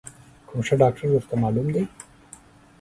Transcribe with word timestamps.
کوم 0.47 0.59
ښه 0.67 0.75
ډاکتر 0.81 1.05
درته 1.13 1.35
معلوم 1.43 1.67
دی؟ 1.73 1.83